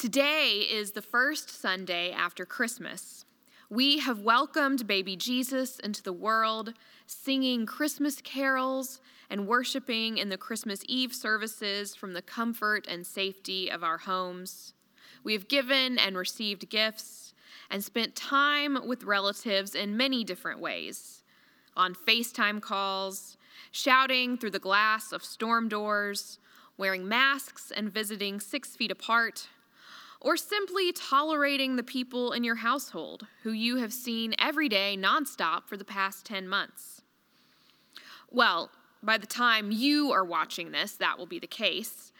[0.00, 3.26] Today is the first Sunday after Christmas.
[3.68, 6.72] We have welcomed baby Jesus into the world,
[7.06, 13.70] singing Christmas carols and worshiping in the Christmas Eve services from the comfort and safety
[13.70, 14.72] of our homes.
[15.22, 17.34] We have given and received gifts
[17.70, 21.24] and spent time with relatives in many different ways
[21.76, 23.36] on FaceTime calls,
[23.70, 26.38] shouting through the glass of storm doors,
[26.78, 29.48] wearing masks and visiting six feet apart
[30.20, 35.66] or simply tolerating the people in your household who you have seen every day nonstop
[35.66, 37.02] for the past 10 months.
[38.30, 38.70] Well,
[39.02, 42.12] by the time you are watching this, that will be the case.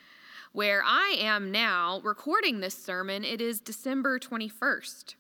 [0.53, 5.15] Where I am now recording this sermon, it is December 21st,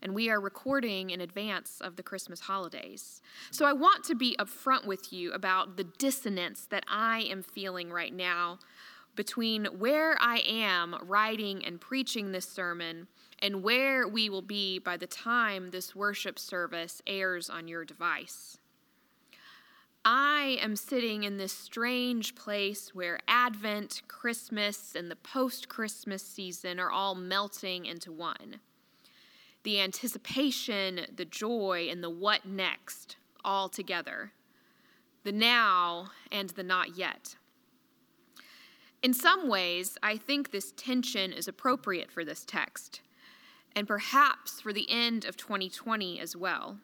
[0.00, 3.22] and we are recording in advance of the Christmas holidays.
[3.50, 7.90] So I want to be upfront with you about the dissonance that I am feeling
[7.90, 8.58] right now
[9.16, 13.08] between where I am writing and preaching this sermon
[13.40, 18.58] and where we will be by the time this worship service airs on your device.
[20.04, 26.78] I am sitting in this strange place where Advent, Christmas, and the post Christmas season
[26.78, 28.60] are all melting into one.
[29.64, 34.30] The anticipation, the joy, and the what next all together.
[35.24, 37.34] The now and the not yet.
[39.02, 43.02] In some ways, I think this tension is appropriate for this text,
[43.74, 46.78] and perhaps for the end of 2020 as well.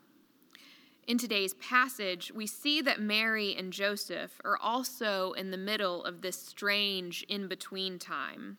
[1.05, 6.21] In today's passage, we see that Mary and Joseph are also in the middle of
[6.23, 8.59] this strange in between time.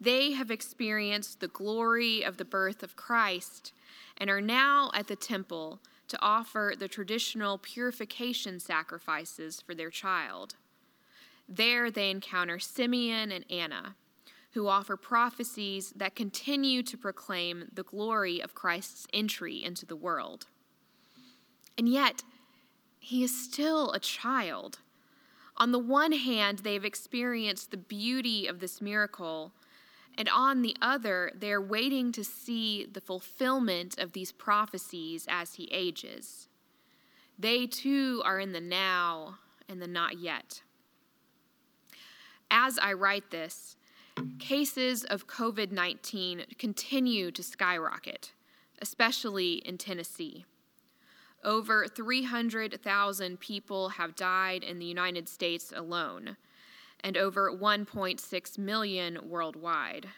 [0.00, 3.72] They have experienced the glory of the birth of Christ
[4.16, 10.54] and are now at the temple to offer the traditional purification sacrifices for their child.
[11.48, 13.96] There they encounter Simeon and Anna,
[14.52, 20.46] who offer prophecies that continue to proclaim the glory of Christ's entry into the world.
[21.78, 22.22] And yet,
[22.98, 24.80] he is still a child.
[25.56, 29.52] On the one hand, they've experienced the beauty of this miracle,
[30.16, 35.68] and on the other, they're waiting to see the fulfillment of these prophecies as he
[35.72, 36.48] ages.
[37.38, 39.38] They too are in the now
[39.68, 40.62] and the not yet.
[42.50, 43.76] As I write this,
[44.38, 48.32] cases of COVID 19 continue to skyrocket,
[48.80, 50.44] especially in Tennessee.
[51.44, 56.36] Over 300,000 people have died in the United States alone,
[57.00, 60.08] and over 1.6 million worldwide.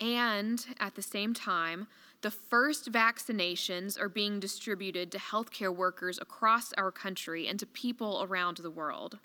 [0.00, 1.86] And at the same time,
[2.22, 8.22] the first vaccinations are being distributed to healthcare workers across our country and to people
[8.22, 9.18] around the world.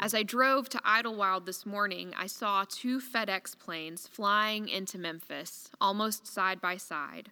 [0.00, 5.70] As I drove to Idlewild this morning, I saw two FedEx planes flying into Memphis,
[5.80, 7.30] almost side by side.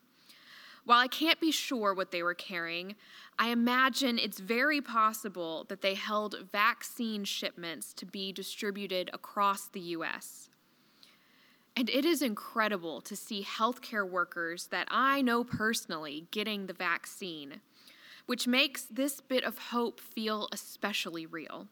[0.84, 2.96] While I can't be sure what they were carrying,
[3.38, 9.80] I imagine it's very possible that they held vaccine shipments to be distributed across the
[9.80, 10.48] U.S.
[11.76, 17.60] And it is incredible to see healthcare workers that I know personally getting the vaccine,
[18.26, 21.68] which makes this bit of hope feel especially real.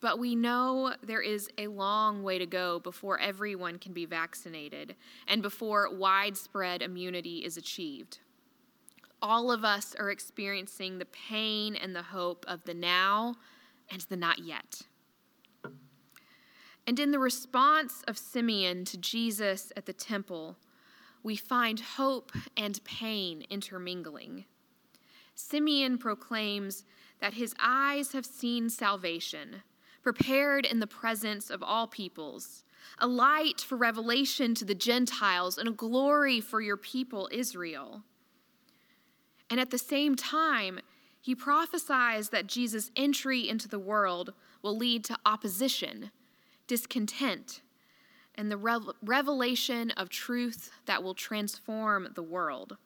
[0.00, 4.94] But we know there is a long way to go before everyone can be vaccinated
[5.26, 8.18] and before widespread immunity is achieved.
[9.22, 13.36] All of us are experiencing the pain and the hope of the now
[13.90, 14.82] and the not yet.
[16.86, 20.56] And in the response of Simeon to Jesus at the temple,
[21.22, 24.44] we find hope and pain intermingling.
[25.34, 26.84] Simeon proclaims
[27.20, 29.62] that his eyes have seen salvation
[30.06, 32.62] prepared in the presence of all peoples,
[33.00, 38.04] a light for revelation to the Gentiles, and a glory for your people Israel.
[39.50, 40.78] And at the same time,
[41.20, 46.12] he prophesies that Jesus' entry into the world will lead to opposition,
[46.68, 47.62] discontent,
[48.36, 52.76] and the revelation of truth that will transform the world.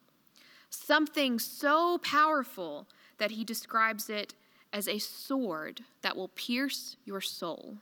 [0.71, 2.87] Something so powerful
[3.19, 4.33] that he describes it
[4.73, 7.77] as a sword that will pierce your soul.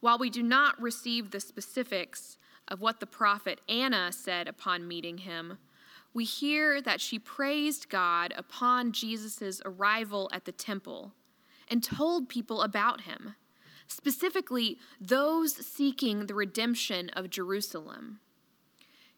[0.00, 2.36] While we do not receive the specifics
[2.68, 5.58] of what the prophet Anna said upon meeting him,
[6.12, 11.12] we hear that she praised God upon Jesus' arrival at the temple
[11.68, 13.34] and told people about him,
[13.88, 18.20] specifically those seeking the redemption of Jerusalem.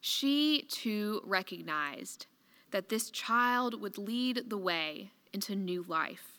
[0.00, 2.26] She too recognized
[2.70, 6.38] that this child would lead the way into new life.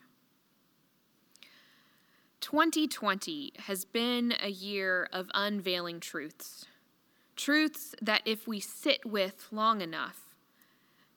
[2.41, 6.65] 2020 has been a year of unveiling truths.
[7.35, 10.21] Truths that, if we sit with long enough,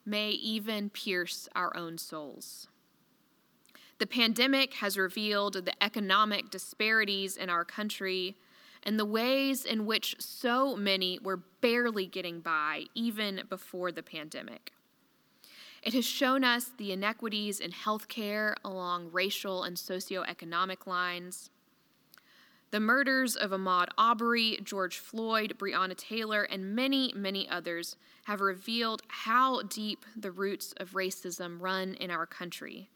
[0.05, 2.67] may even pierce our own souls.
[3.99, 8.37] The pandemic has revealed the economic disparities in our country
[8.83, 14.73] and the ways in which so many were barely getting by even before the pandemic.
[15.83, 21.51] It has shown us the inequities in healthcare along racial and socioeconomic lines.
[22.71, 29.03] The murders of Ahmaud Arbery, George Floyd, Breonna Taylor, and many, many others have revealed
[29.09, 32.91] how deep the roots of racism run in our country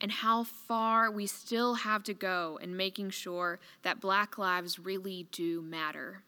[0.00, 5.26] and how far we still have to go in making sure that Black lives really
[5.32, 6.22] do matter.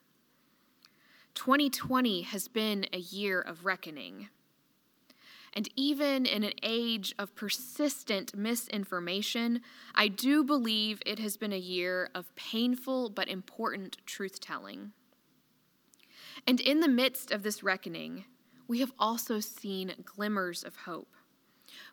[1.34, 4.28] 2020 has been a year of reckoning.
[5.52, 9.62] And even in an age of persistent misinformation,
[9.94, 14.92] I do believe it has been a year of painful but important truth telling.
[16.46, 18.24] And in the midst of this reckoning,
[18.68, 21.14] we have also seen glimmers of hope.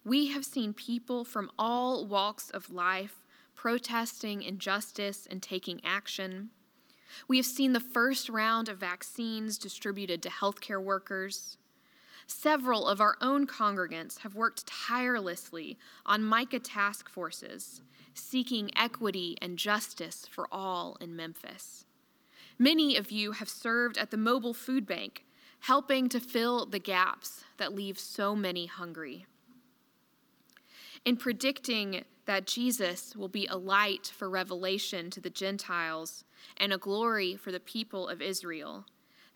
[0.06, 3.24] We have seen people from all walks of life
[3.56, 6.52] protesting injustice and taking action.
[7.28, 11.58] We have seen the first round of vaccines distributed to healthcare workers.
[12.28, 17.82] Several of our own congregants have worked tirelessly on MICAH task forces,
[18.14, 21.86] seeking equity and justice for all in Memphis.
[22.60, 25.24] Many of you have served at the mobile food bank,
[25.62, 29.26] helping to fill the gaps that leave so many hungry.
[31.06, 36.26] In predicting that Jesus will be a light for revelation to the Gentiles
[36.58, 38.86] and a glory for the people of Israel,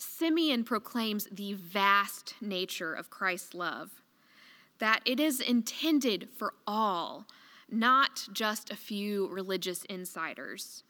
[0.02, 4.02] Simeon proclaims the vast nature of Christ's love,
[4.80, 7.28] that it is intended for all,
[7.70, 10.84] not just a few religious insiders.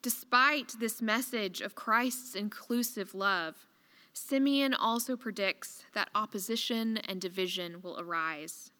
[0.00, 3.66] Despite this message of Christ's inclusive love,
[4.14, 8.70] Simeon also predicts that opposition and division will arise.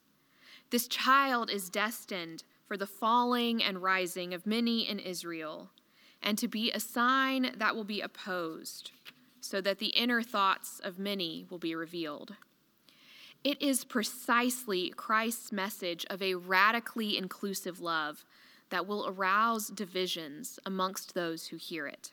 [0.70, 5.68] This child is destined for the falling and rising of many in Israel,
[6.22, 8.90] and to be a sign that will be opposed
[9.44, 12.36] so that the inner thoughts of many will be revealed.
[13.44, 18.24] It is precisely Christ's message of a radically inclusive love
[18.70, 22.12] that will arouse divisions amongst those who hear it.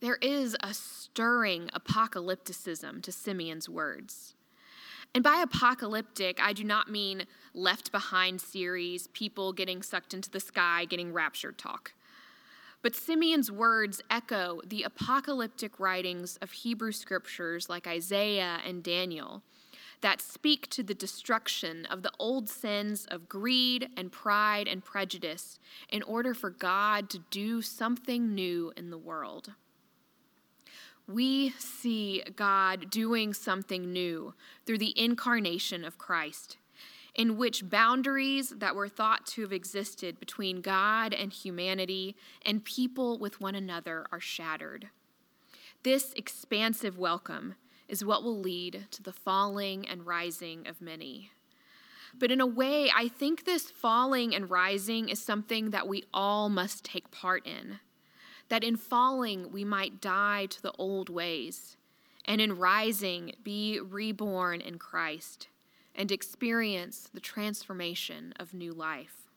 [0.00, 4.36] There is a stirring apocalypticism to Simeon's words.
[5.12, 7.24] And by apocalyptic, I do not mean
[7.54, 11.94] left behind series, people getting sucked into the sky, getting raptured talk.
[12.80, 19.42] But Simeon's words echo the apocalyptic writings of Hebrew scriptures like Isaiah and Daniel
[20.00, 25.58] that speak to the destruction of the old sins of greed and pride and prejudice
[25.88, 29.52] in order for God to do something new in the world.
[31.08, 34.34] We see God doing something new
[34.66, 36.58] through the incarnation of Christ
[37.14, 43.18] in which boundaries that were thought to have existed between God and humanity and people
[43.18, 44.88] with one another are shattered.
[45.82, 47.54] This expansive welcome
[47.88, 51.30] is what will lead to the falling and rising of many.
[52.18, 56.48] But in a way, I think this falling and rising is something that we all
[56.48, 57.80] must take part in.
[58.48, 61.76] That in falling, we might die to the old ways,
[62.24, 65.48] and in rising, be reborn in Christ
[65.94, 69.28] and experience the transformation of new life.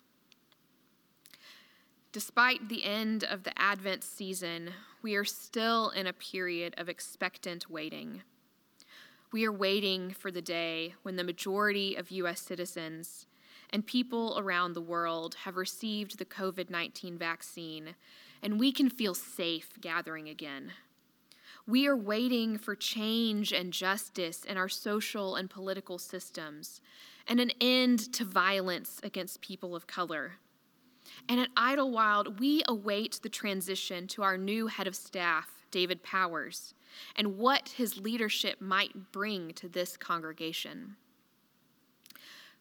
[2.12, 7.70] Despite the end of the Advent season, we are still in a period of expectant
[7.70, 8.24] waiting.
[9.32, 12.42] We are waiting for the day when the majority of U.S.
[12.42, 13.28] citizens
[13.70, 17.96] and people around the world have received the COVID 19 vaccine,
[18.44, 20.74] and we can feel safe gathering again.
[21.68, 26.82] We are waiting for change and justice in our social and political systems
[27.28, 30.34] and an end to violence against people of color.
[31.30, 36.74] And at Idlewild, we await the transition to our new head of staff, David Powers,
[37.16, 40.96] and what his leadership might bring to this congregation.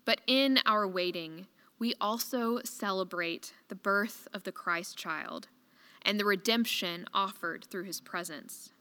[0.05, 1.47] But in our waiting,
[1.79, 5.49] we also celebrate the birth of the Christ child
[6.03, 8.73] and the redemption offered through his presence.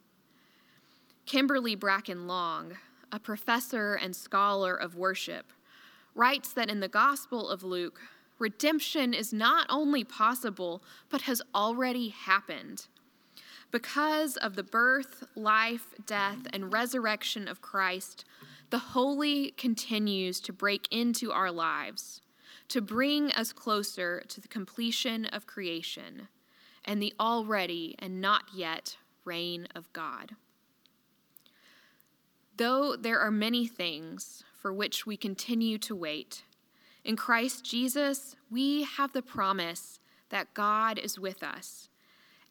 [1.29, 2.75] Kimberly Bracken Long,
[3.11, 5.53] a professor and scholar of worship,
[6.15, 8.01] writes that in the Gospel of Luke,
[8.39, 12.87] redemption is not only possible, but has already happened.
[13.69, 18.25] Because of the birth, life, death, and resurrection of Christ,
[18.71, 22.23] the holy continues to break into our lives,
[22.69, 26.27] to bring us closer to the completion of creation
[26.85, 30.35] and the already and not yet reign of God.
[32.59, 36.43] Though there are many things for which we continue to wait,
[37.05, 41.87] in Christ Jesus we have the promise that God is with us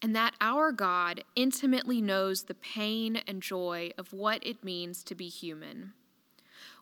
[0.01, 5.15] and that our God intimately knows the pain and joy of what it means to
[5.15, 5.93] be human.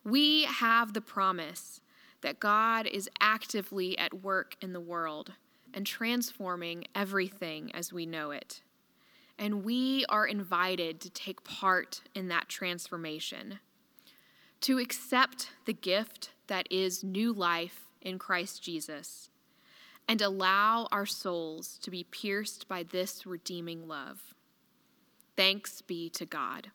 [0.05, 1.81] We have the promise
[2.21, 5.33] that God is actively at work in the world
[5.73, 8.61] and transforming everything as we know it.
[9.39, 13.59] And we are invited to take part in that transformation,
[14.61, 19.29] to accept the gift that is new life in Christ Jesus,
[20.07, 24.33] and allow our souls to be pierced by this redeeming love.
[25.35, 26.71] Thanks be to God.